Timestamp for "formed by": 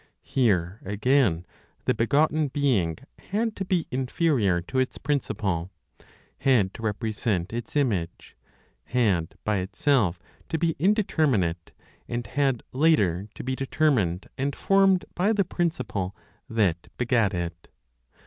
14.55-15.33